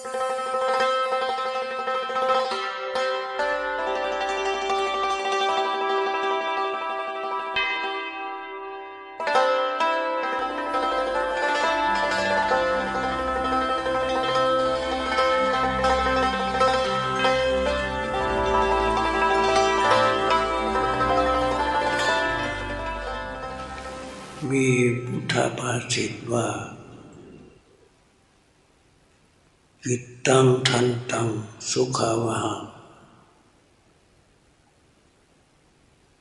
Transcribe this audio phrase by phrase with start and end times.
[0.00, 0.06] มี
[25.06, 26.46] พุทธภาษิตว่า
[29.86, 31.28] จิตตังทันตัง
[31.70, 32.54] สุขาวหา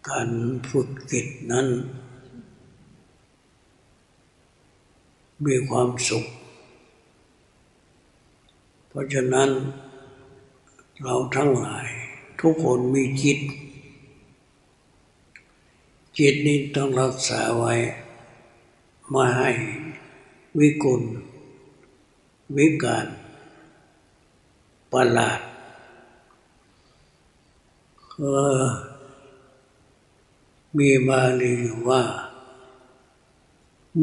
[0.07, 0.29] การ
[0.69, 1.67] ฝึกจิตนั้น
[5.45, 6.25] มีความสุข
[8.87, 9.49] เพราะฉะนั้น
[11.01, 11.87] เราทั้งหลาย
[12.39, 13.39] ทุกคนมีจิต
[16.17, 17.73] จิตนี้ต้องรักษาไว้
[19.13, 19.49] มาให้
[20.59, 21.01] วิกล
[22.57, 23.07] วิการ
[24.91, 25.39] ประหลาด
[30.77, 32.03] มีบาลีอยู่ว่า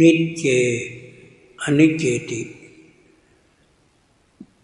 [0.00, 0.44] นิจเจ
[1.62, 2.40] อนิจเจติ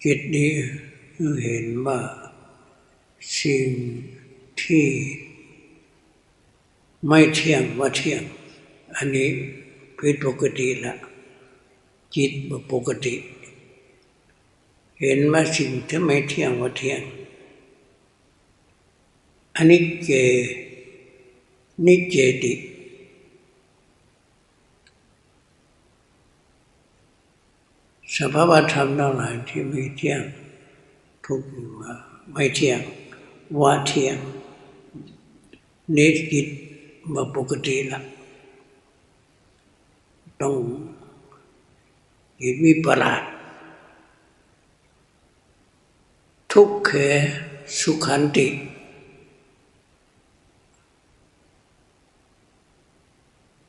[0.02, 0.50] จิตนี้
[1.42, 2.00] เห็นว่า
[3.38, 3.68] สิ่ง
[4.60, 4.86] ที่
[7.06, 8.22] ไม่เที่ยงว่าเที่ยง
[8.96, 9.28] อันนี้
[9.96, 10.94] ผิดปกติละ
[12.14, 12.30] จิต
[12.72, 13.14] ปกติ
[15.04, 17.02] เห็นว่าสิ่งที่ไม่เที่ยงว่าเที่ยง
[19.56, 20.10] อันนี้เจ
[21.86, 22.52] นิเจติ
[28.16, 30.22] สภาวธรรมทั้งหลายที่ไม่เที่ยง
[31.24, 31.42] ทุก
[31.80, 31.94] ว่า
[32.32, 32.80] ไม่เที่ยง
[33.60, 34.16] ว่าเที่ยง
[35.96, 36.46] นิจิต
[37.12, 38.00] มาปกติละ
[40.40, 40.54] ต้อง
[42.40, 43.22] จิตวิปลาส
[46.52, 46.92] ทุกเข
[47.80, 48.48] สุขันติ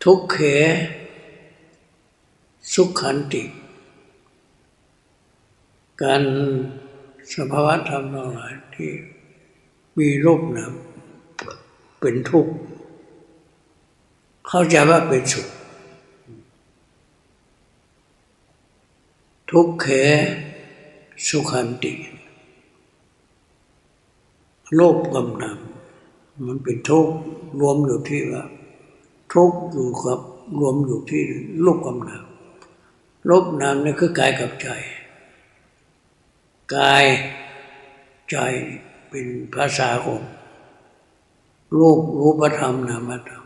[0.04, 0.38] ทุกเข
[2.74, 3.44] สุขันติ
[6.02, 6.24] การ
[7.34, 8.92] สภาวะธรรมทั้งหลายที่
[9.98, 10.74] มีรูปนาม
[12.00, 12.54] เป็นทุกข์
[14.48, 15.48] เข้าใจว่าเป็นสุข
[19.52, 19.88] ทุกเข
[21.28, 21.94] สุขันติ
[24.76, 27.14] โลภกำนำมันเป็นทุกข์
[27.60, 28.44] รวมอยู่ที่ว่า
[29.34, 30.20] ทุกข์อยู่กับ
[30.60, 31.24] รวมอยู่ที่
[31.62, 34.68] โลภกำนำโลภนามนี่คือกายกับใจ
[36.76, 37.06] กาย
[38.30, 38.36] ใจ
[39.10, 40.22] เป็นภาษาของ
[41.78, 43.44] รูปรูปธรรมนามธรรม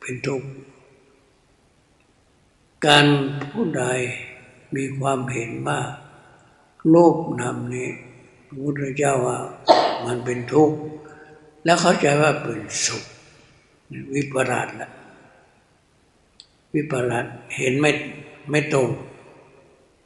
[0.00, 0.48] เป็นทุกข์
[2.86, 3.06] การ
[3.52, 3.84] ผู้ใด
[4.74, 5.80] มีความเห็นว่า
[6.88, 7.90] โลภนำนี้
[8.56, 9.38] พุทธเจ้าว่า
[10.06, 10.76] มันเป็นทุกข์
[11.64, 13.04] แล้วเข้าใจว่าเป็นสุข
[14.14, 14.90] วิปลาสละ
[16.74, 17.90] วิปลาสเห็นไม่
[18.50, 18.88] ไม่ตรง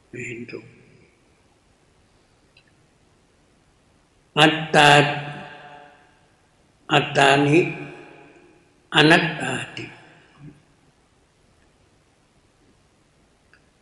[0.09, 0.65] ไม่เห็นตรง
[4.39, 4.89] อัตตา
[6.93, 7.61] อัตตานี้
[8.95, 9.85] อนัตตาติ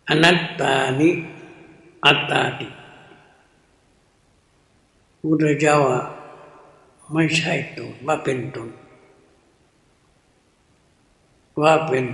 [0.09, 1.09] อนัตตานิ
[2.05, 2.67] อัตตาติ
[5.21, 5.77] พุทธเจ้า
[7.13, 8.69] ไม่ใช่ตนว่าเป็นตน
[11.61, 12.05] ว่าเป็น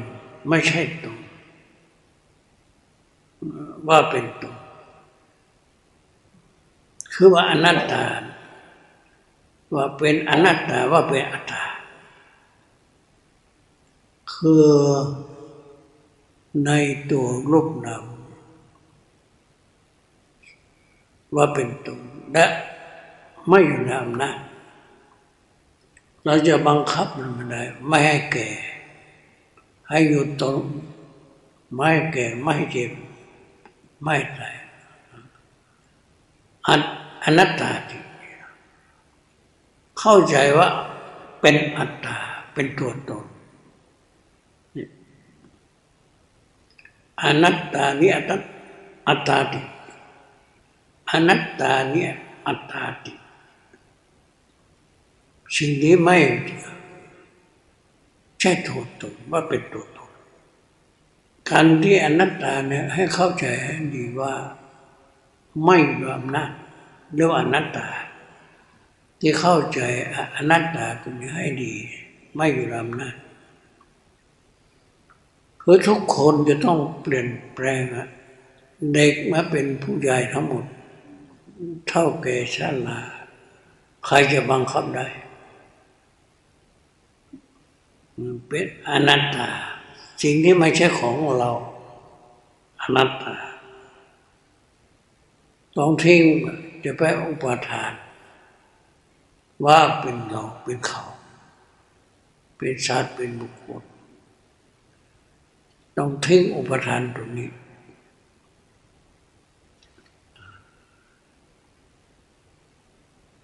[0.49, 1.19] ไม่ใช่ตน
[3.87, 4.55] ว่าเป็นตน
[7.13, 8.05] คือว่าอนัตตา
[9.75, 11.63] ว่าเป็นอนัตตาว่าเป็นอัตตา
[14.33, 14.67] คือ
[16.65, 16.71] ใน
[17.11, 18.05] ตัวรูปนาม
[21.35, 21.99] ว่าเป็นตน
[22.33, 22.45] และ
[23.47, 24.39] ไม่อยู่ในอำนาจ
[26.25, 28.49] เราจะบังคับมันไม่ได้ ไม่ให้แก่
[29.89, 30.61] ให้อยู่ตรง
[31.73, 32.91] ไม่ให้แก่ ไม่ให้เจ็บ
[34.03, 34.55] ไม่ตาย
[37.23, 37.97] อนัตตาที
[39.99, 40.69] เข้าใจว่า
[41.41, 42.17] เป็นอัตตา
[42.53, 43.25] เป็นตัวตน
[47.21, 48.31] อนัตตานี้อัต
[49.07, 49.61] อัตตาติ
[51.11, 52.05] อนัตตานี้
[52.47, 53.13] อัตตาติ
[55.55, 56.17] สิ่งนี้ไม่
[58.39, 60.11] ใช่ตัวตนว่าเป็นตัวตน
[61.49, 64.33] การที่อนัตตาเนี่ยให้เข้าใจให้ดีว่า
[65.65, 66.45] ไม่ยอมนะ
[67.13, 67.87] เรียกว่าอนัตตา
[69.19, 69.79] ที่เข้าใจ
[70.35, 71.73] อนัตตาตรงนี้ให้ดี
[72.35, 73.15] ไม่อยู่ลำนาจ
[75.61, 78.07] คือทุกคนจะต้องเปลี่ยนแปลงอะ
[78.93, 80.65] เด็กมาเป็นผู้ใหญ่ทั้งหมด
[81.87, 82.99] เท่าแก่ชาลา
[84.05, 85.07] ใครจะบังคับได้
[88.47, 89.49] เป็นอนัตตา
[90.21, 91.51] สิ่งที่ไม่ใช่ของเรา
[92.81, 93.35] อนัตตา
[95.77, 96.21] ต้องทิ้ง
[96.83, 97.93] จะไปอุปทาน
[99.65, 101.03] ว่าเป็นเราเป็นเขา
[102.57, 103.83] เป็นชาติเป็นบุคคล
[105.97, 107.49] ต้องทิ้งอุปทานตรงนี้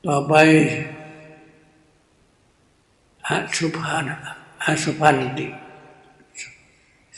[0.06, 0.34] ต่อไป
[3.28, 5.48] อสุภานะ อสุพันติ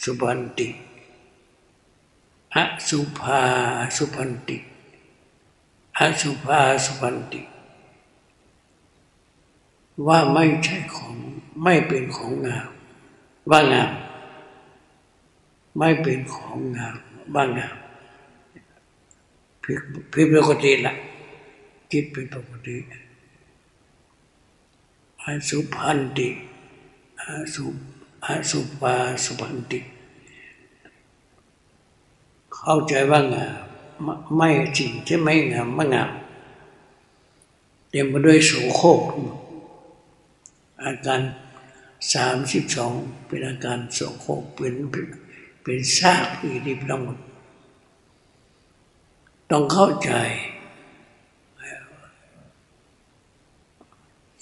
[0.04, 0.70] สุพันติ
[2.56, 2.58] อ
[2.88, 3.42] สุภา
[3.98, 4.58] สุพันติ
[5.98, 7.42] อสุภาสุพันติ
[10.08, 11.16] ว่าไม่ใช่ของ
[11.64, 12.70] ไม่เป็นของงาม
[13.52, 13.92] ว่างาม
[15.78, 16.98] ไม่เป็นของงาม
[17.36, 17.76] บ้างงาม
[20.14, 20.94] ผิดปกติละ
[21.92, 22.76] คิดเป็นปกติ
[25.22, 26.30] อสุพันติ
[27.26, 27.66] อสุ
[28.26, 29.80] อสุปาสุพันติ
[32.56, 33.48] เข้าใจว่างา
[34.06, 36.12] มไม่จริงที่ไม่งามไม่งาม
[37.90, 39.02] เต็มไปด้วยโสโครก
[40.84, 41.22] อาการ
[42.14, 42.94] สามสิบสอง
[43.28, 44.74] เป็นอาการโสโครกเป็น
[45.64, 47.18] เป็นซากผีดิบทั้งหมด
[49.52, 50.12] ต้องเข้าใจ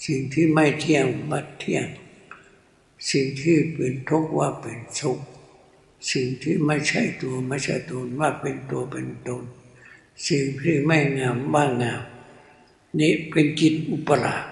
[0.06, 1.86] สิ่งที่ไม่เที่ยงบัดเที่ยง
[3.10, 5.20] สิ่งที่เป็นทุกข์ว่าเป็นสุข
[6.12, 9.44] สิ่งที่ไม่ใช่ตัวไม่ใช่ตนว่าเป็นตัวเป็นตน
[10.28, 12.02] สิ่งที่ไม่งามว่างาม
[12.98, 14.44] นี่เป็นจิตอุปราช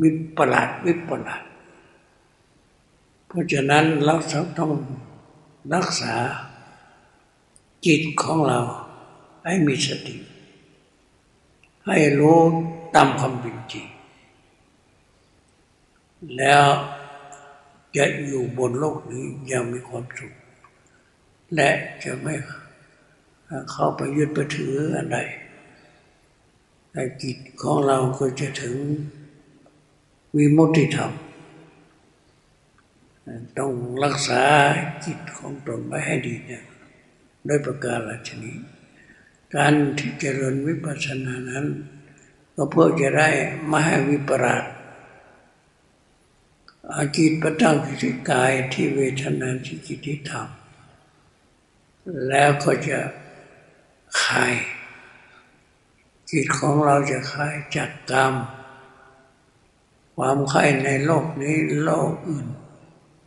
[0.00, 1.42] วิปลาดวิปลาด
[3.26, 4.14] เพราะฉะนั้นเรา
[4.58, 4.72] ต้อง
[5.74, 6.14] รักษา
[7.86, 8.60] จิตของเรา
[9.44, 10.16] ให้มีสติ
[11.86, 12.40] ให้รู้
[12.94, 13.86] ตามความเป็นจริง
[16.38, 16.64] แล้ว
[17.96, 20.34] จะอยู่บนโลกนี้ยังมีความสุข
[21.54, 21.70] และ
[22.04, 22.34] จะไม่
[23.70, 25.18] เข้าไปยึดไปถืออะไร
[26.90, 28.76] แต่จิตของเราก็จะถึง
[30.36, 31.12] วิมุติธรรม
[33.58, 33.72] ต้อง
[34.04, 34.42] รักษา
[35.04, 36.64] จิตของตนไว้ให้ดีเนี่ย
[37.48, 38.56] ด้วยประการลชนี้
[39.56, 41.66] การที่เจริญวิปัสสนานั้น
[42.54, 43.28] ก็เพื่อจะได้
[43.66, 44.64] ไม่ให้วิปราช
[46.94, 50.48] อาจิตประตั้งที่กายที่เวทนาที่จิตที่ธรรม
[52.28, 52.98] แล้วก็จะ
[54.22, 54.54] คลาย
[56.30, 58.34] จิตของเราจะคลายจากกรรม
[60.16, 62.46] ความไข่ในโลกนี้โลกอื่น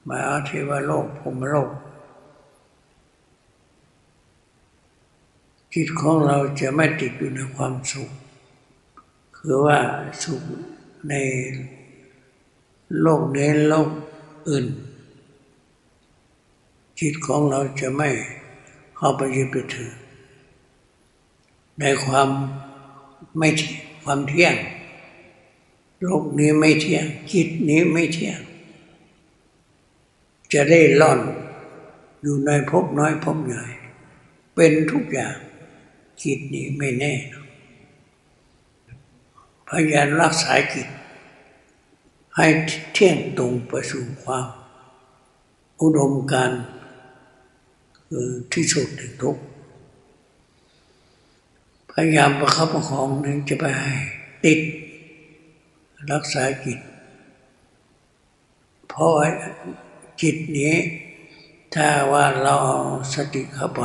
[0.10, 1.72] มาเทวโลกพรมโลก
[5.74, 8.10] จิตของเราจะไม่ติดอยู่ในความสุข
[9.38, 9.80] คือว่า
[10.24, 10.42] สุข
[11.10, 11.14] ใน
[13.02, 13.90] โลกในโลก
[14.50, 14.66] อื่น
[17.00, 18.10] จิตของเราจะไม่
[18.98, 19.94] เข้าไปยึดไปถือ
[21.80, 22.30] ในความ
[23.38, 23.50] ไม่
[24.04, 24.56] ความเที่ยง
[26.04, 28.40] โลกนี้ไม่เที่ยง จิตนี้ไม่เที่ยง
[30.54, 31.20] จะได้ล่อน
[32.22, 33.66] อยู่ในภพน้อยภพใหญ่
[34.56, 35.36] เป็นทุกอย่าง
[36.24, 37.14] จิตนี้ไม่แน่
[39.68, 40.88] พยายามรักษาจิต
[42.40, 42.50] ให้
[42.94, 44.48] เที่ยงตรงไปสู่ความ
[45.82, 46.52] อุดมการ
[48.08, 49.38] คือที่สุดถึงทุก
[51.92, 53.94] พยายามประคับประคองนึงจะไปให้
[54.46, 54.60] ติด
[56.12, 56.80] รักษาจิต
[58.88, 59.10] เพราะ
[60.22, 60.76] จิตนี้
[61.74, 62.56] ถ้าว่าเรา
[63.14, 63.84] สติเข้าไป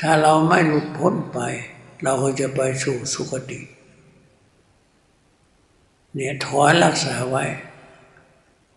[0.00, 1.38] ถ้าเราไม่หลุดพ้นไป
[2.02, 3.60] เราก็จะไปสู่สุคติ
[6.16, 7.44] เนี่ยถอยรักษาไว้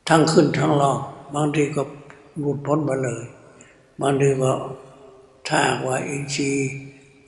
[0.07, 0.97] ทั้งขึ้นทั้งลง
[1.35, 1.83] บางทีก็
[2.39, 3.23] หลุดพ้นมาเลย
[4.01, 4.51] บางทีก็
[5.47, 6.69] ถ้าว่าอินทรีย์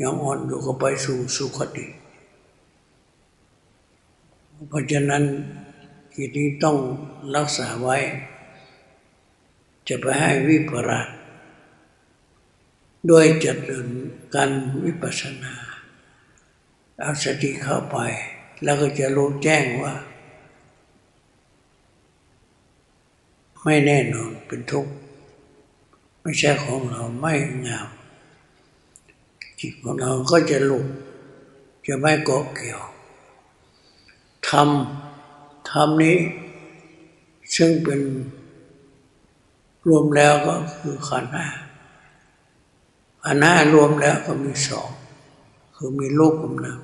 [0.01, 1.86] ยังอ่อนอยู่ก็ไปสู่สุคติ
[4.68, 5.24] เพราะฉะนั้น
[6.15, 6.77] จิตนี้ต้อง
[7.36, 7.98] รักษาไว้
[9.88, 11.08] จะไปให้วิปลาส
[13.10, 13.88] ด้วยจัดเริญ
[14.36, 14.50] การ
[14.84, 15.53] วิปัสสนา
[17.01, 17.98] เอาสติเข้าไป
[18.63, 19.94] แล้วก็จะรู้แจ้งว่า
[23.63, 24.94] ไม่แน่นอนเป็นทุกข์
[26.22, 27.34] ไม่ใช่ของเราไม่
[27.68, 27.89] งาม
[29.60, 30.88] จิตของเราก็จะหลุด
[31.88, 32.84] จะไม่เกาะเกี่ยว
[34.48, 36.18] ทำทำนี้
[37.56, 38.01] ซึ่งเป็น
[39.88, 41.48] รวมแล้วก็คือขันธ์ห้า
[43.25, 44.89] อันห้ารวมแล้วก็มีสอง
[45.75, 46.82] คือมีรูปกับนาม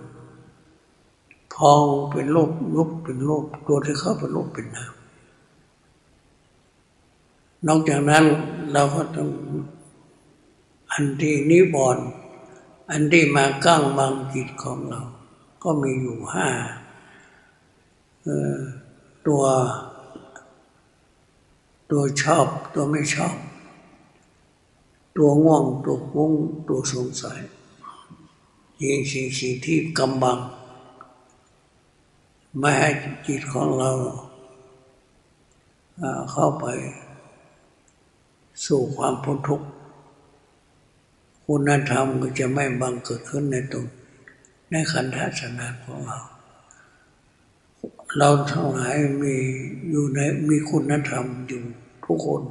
[1.58, 4.94] พองเป็นรูปยุบเป็นรูปตัวที่เข้าเป็นรูปเป็นนาม
[7.68, 8.26] นอกจากนั้น
[8.72, 9.30] เราก็ต้อง
[10.92, 11.98] อันที่นิบอน
[12.92, 15.02] อันที่มากั้งบังจิตของเรา
[15.64, 16.50] ก็มีอยู่ห้า
[19.28, 19.44] ตัว
[21.92, 23.36] ตัวชอบตัวไม่ชอบ
[25.18, 26.34] ตัวง่วงตัวฟุ้ง
[26.68, 27.40] ตัวสงสัย
[28.82, 30.38] ยิงสิ่งสิ่งที่กำบัง
[32.60, 32.92] ไม่ให้
[33.28, 33.92] จิตของเรา
[36.32, 36.66] เข้าไป
[38.66, 39.68] สู่ความพ้นทุกข์
[41.46, 43.88] คุณธรรมก็จะไม่บังเกิดขึ้นในตน
[44.72, 46.20] ในขันธสนาของเรา
[48.18, 49.36] เราทั้งหลายมี
[49.90, 51.62] อยู่ในมีคุณธรรมอยู่
[52.06, 52.42] ทุกคน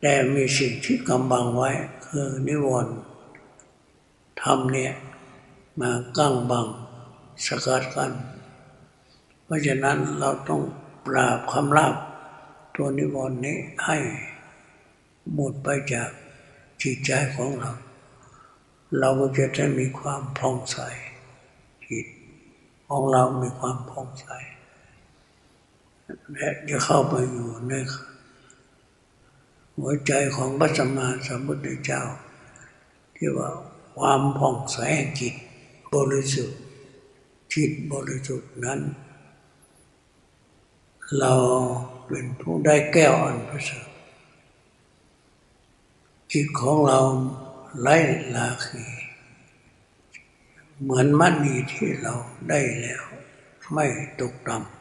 [0.00, 1.70] แต่มีสิ่งที่กำบังไว้
[2.06, 2.94] คือนิวรณ์
[4.42, 4.92] ธรรมเนี่ย
[5.80, 6.66] มากั้งบัง
[7.46, 8.12] สกัดกั้น
[9.48, 10.62] เพราะฉะนั้นเราต้อง
[11.06, 11.94] ปราบคำลาบ
[12.74, 13.98] ตัวนิวรณ์นี้ให้
[15.34, 16.10] หมดไปจาก
[16.82, 17.72] จิตใจของเรา
[18.98, 20.78] เราก็จะได้มีความผ่องใส
[21.88, 22.06] จิต
[22.86, 24.26] ของเรามีความผ่องใส
[26.32, 27.72] และจะเข้าไปอยู่ใน
[29.76, 32.02] หัวใจของพระสัมมาสัมพุทธเจ้า
[33.16, 33.50] ที่ว่า
[33.98, 35.34] ความผ่องใสแห่งจิต
[35.94, 36.58] บริสุทธิ์
[37.54, 38.80] จิตบริสุทธิ์นั้น
[41.16, 41.34] เรา
[42.06, 43.88] เป็นผู้ได้แก้วอันประเสริฐ
[46.32, 47.00] จิตของเรา
[47.80, 47.96] ไร้
[48.34, 48.84] ลาคี
[50.82, 52.14] เหมือนมันีที่เรา
[52.48, 53.02] ได้แล้ว
[53.72, 53.86] ไม่
[54.20, 54.78] ตกต่ำ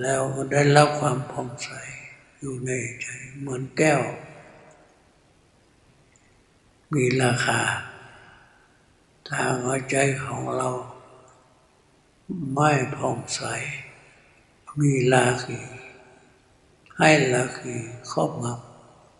[0.00, 1.70] แล้วได้รับความผ่องใส
[2.38, 3.06] อยู่ในใจ
[3.38, 4.02] เหมือนแก้ว
[6.94, 7.60] มีราคา
[9.30, 10.68] ทางหัวใจของเรา
[12.52, 13.40] ไม่ผ่องใส
[14.78, 15.60] มีลาคี
[16.98, 17.74] ให้ลาคี
[18.10, 18.46] ครอบง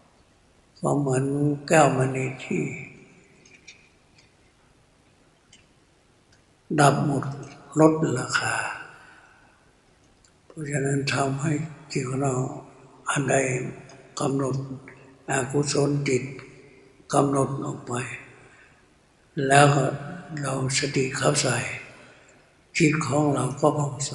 [0.05, 1.25] ำก็เหมือน
[1.69, 2.65] แก้วมณีที่
[6.81, 7.25] ดับหมด
[7.81, 8.55] ลดราคา
[10.47, 11.53] เพราะฉะนั้นทำให้
[11.93, 12.35] จิตของเรา
[13.11, 13.35] อันใด
[14.21, 14.57] กำหนด
[15.31, 16.23] อากุศลจิต
[17.13, 17.93] กำหนดออกไป
[19.47, 19.67] แล้ว
[20.41, 21.57] เราสติเข้าใส่
[22.79, 24.13] จิตของเราก็ผ่องใส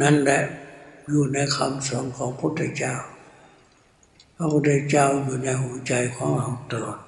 [0.00, 0.42] นั่นแหละ
[1.08, 2.94] อยู่ในคำสอนของพระพุทธเจ้า
[4.36, 7.00] พระพุทธเจ้าอยู่ในหัวใจของเราตลอด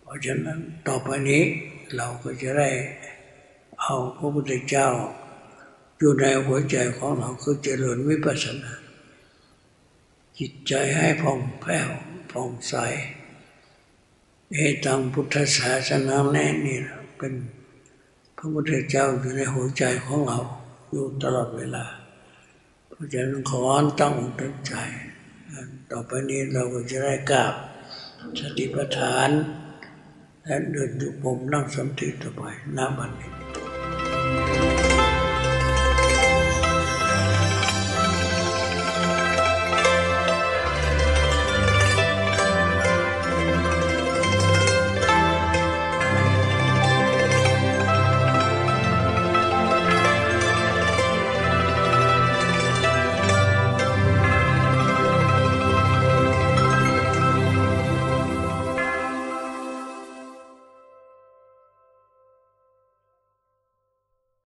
[0.00, 1.42] เพราะฉะนั้นต่อไปนี้
[1.96, 2.70] เราก็จะได้
[3.82, 4.88] เอาพระพุทธเจ้า
[5.98, 8.72] อยู่ในหัวใจของเราคือเจริญวิปัสสนา
[10.38, 11.90] จิตใจให้ผ่องแผ้ว
[12.32, 12.74] ผ่องใส
[14.52, 16.78] เอตังพุทธศาสนาแน่นี่
[17.18, 17.34] เป็น
[18.42, 20.38] ระพุทธเจ้าอยู่ในหัวใจของเรา
[20.90, 21.84] อยู่ตลอดเวลา
[22.88, 23.60] เพราะฉะนั้นขอ
[24.00, 24.74] ตั้งตั้งใจ
[25.90, 27.54] ต่อไปนี้เราก็จะได้กราบ
[28.40, 29.30] สติปัฏฐาน
[30.44, 32.42] และเดินดูผมนั่งสมาธิต่อไป
[32.76, 33.41] น้ำบันนี้